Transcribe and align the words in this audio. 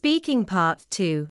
Speaking 0.00 0.44
Part 0.44 0.86
2 0.90 1.28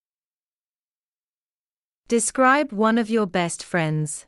Describe 2.10 2.74
one 2.74 2.98
of 2.98 3.10
your 3.10 3.26
best 3.26 3.64
friends. 3.64 4.26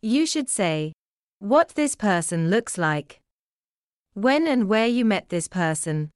You 0.00 0.24
should 0.24 0.48
say, 0.48 0.94
what 1.40 1.68
this 1.74 1.94
person 1.94 2.48
looks 2.48 2.78
like, 2.78 3.20
when 4.14 4.46
and 4.46 4.66
where 4.66 4.86
you 4.86 5.04
met 5.04 5.28
this 5.28 5.46
person, 5.46 6.08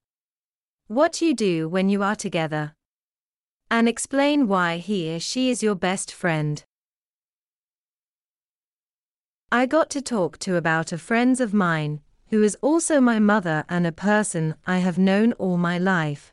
what 0.87 1.21
you 1.21 1.35
do 1.35 1.69
when 1.69 1.91
you 1.91 2.03
are 2.03 2.17
together, 2.17 2.72
and 3.71 3.91
explain 3.91 4.49
why 4.49 4.79
he 4.79 5.15
or 5.15 5.21
she 5.21 5.51
is 5.51 5.63
your 5.63 5.75
best 5.75 6.11
friend. 6.11 6.65
I 9.53 9.67
got 9.67 9.91
to 9.91 10.01
talk 10.01 10.39
to 10.39 10.57
about 10.57 10.93
a 10.93 10.97
friend 10.97 11.39
of 11.43 11.53
mine, 11.53 12.01
who 12.29 12.43
is 12.43 12.57
also 12.63 13.03
my 13.03 13.19
mother 13.19 13.67
and 13.69 13.87
a 13.87 13.93
person 13.93 14.55
I 14.67 14.79
have 14.79 14.97
known 14.97 15.35
all 15.35 15.59
my 15.59 15.77
life. 15.77 16.33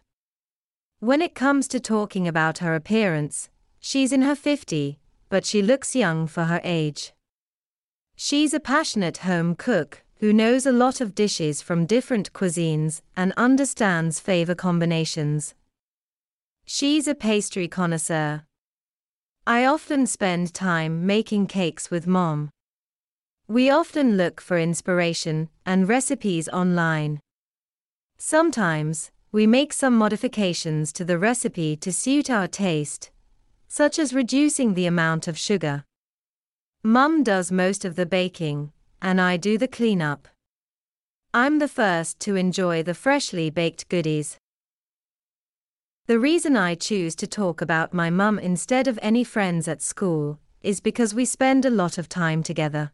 When 1.00 1.21
it 1.21 1.36
comes 1.36 1.68
to 1.70 1.80
talking 1.80 2.27
about 2.27 2.59
her 2.59 2.73
appearance, 2.73 3.49
she's 3.80 4.13
in 4.13 4.22
her 4.22 4.36
50, 4.36 4.99
but 5.30 5.45
she 5.45 5.62
looks 5.62 5.95
young 5.95 6.26
for 6.26 6.45
her 6.45 6.62
age. 6.63 7.13
She's 8.16 8.53
a 8.53 8.59
passionate 8.59 9.17
home 9.17 9.55
cook 9.55 10.03
who 10.20 10.31
knows 10.31 10.66
a 10.66 10.72
lot 10.72 11.02
of 11.02 11.13
dishes 11.13 11.62
from 11.62 11.86
different 11.86 12.31
cuisines 12.31 13.02
and 13.17 13.34
understands 13.36 14.22
flavor 14.22 14.55
combinations. 14.55 15.53
She's 16.66 17.08
a 17.08 17.14
pastry 17.14 17.67
connoisseur. 17.67 18.44
I 19.45 19.66
often 19.66 20.08
spend 20.08 20.53
time 20.53 21.05
making 21.05 21.48
cakes 21.48 21.91
with 21.91 22.08
mom. 22.08 22.50
We 23.48 23.70
often 23.70 24.17
look 24.17 24.41
for 24.41 24.58
inspiration 24.58 25.50
and 25.66 25.88
recipes 25.88 26.48
online. 26.50 27.20
Sometimes, 28.17 29.12
we 29.35 29.45
make 29.45 29.73
some 29.73 29.98
modifications 29.98 30.94
to 30.94 31.03
the 31.03 31.17
recipe 31.17 31.75
to 31.75 31.91
suit 31.91 32.30
our 32.30 32.48
taste, 32.48 33.12
such 33.67 33.99
as 33.99 34.13
reducing 34.13 34.73
the 34.73 34.86
amount 34.86 35.28
of 35.28 35.38
sugar. 35.38 35.83
Mum 36.83 37.22
does 37.22 37.52
most 37.52 37.83
of 37.83 37.97
the 37.97 38.06
baking, 38.06 38.72
and 39.02 39.19
I 39.19 39.36
do 39.36 39.58
the 39.58 39.67
cleanup. 39.67 40.30
I'm 41.33 41.59
the 41.59 41.67
first 41.67 42.17
to 42.22 42.38
enjoy 42.38 42.81
the 42.81 42.94
freshly 42.94 43.50
baked 43.50 43.89
goodies. 43.89 44.38
The 46.08 46.17
reason 46.17 46.56
I 46.56 46.73
choose 46.73 47.13
to 47.17 47.28
talk 47.28 47.59
about 47.59 47.94
my 47.94 48.09
mum 48.09 48.39
instead 48.39 48.88
of 48.88 48.97
any 49.02 49.25
friends 49.25 49.67
at 49.67 49.81
school 49.81 50.39
is 50.61 50.80
because 50.80 51.13
we 51.13 51.25
spend 51.25 51.66
a 51.66 51.69
lot 51.81 51.97
of 51.97 52.08
time 52.08 52.41
together. 52.41 52.94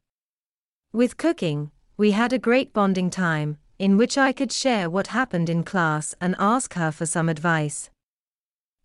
With 0.92 1.18
cooking, 1.18 1.70
we 1.98 2.10
had 2.10 2.34
a 2.34 2.40
great 2.40 2.74
bonding 2.74 3.12
time, 3.12 3.60
in 3.82 3.98
which 3.98 4.16
I 4.16 4.32
could 4.32 4.52
share 4.52 4.92
what 4.92 5.08
happened 5.08 5.50
in 5.50 5.64
class 5.64 6.14
and 6.22 6.36
ask 6.38 6.76
her 6.76 6.92
for 6.92 7.08
some 7.08 7.28
advice. 7.28 7.90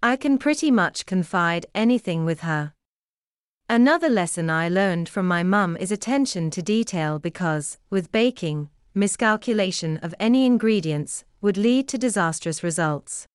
I 0.03 0.17
can 0.17 0.39
pretty 0.39 0.71
much 0.71 1.05
confide 1.05 1.67
anything 1.75 2.25
with 2.25 2.41
her. 2.41 2.73
Another 3.69 4.09
lesson 4.09 4.49
I 4.49 4.71
learned 4.71 5.11
from 5.11 5.29
my 5.29 5.43
mum 5.43 5.77
is 5.77 5.93
attention 5.93 6.51
to 6.53 6.63
detail 6.63 7.19
because, 7.19 7.77
with 7.91 8.11
baking, 8.11 8.71
miscalculation 8.95 9.99
of 9.99 10.15
any 10.19 10.47
ingredients 10.47 11.27
would 11.43 11.59
lead 11.59 11.89
to 11.89 11.99
disastrous 11.99 12.63
results. 12.63 13.27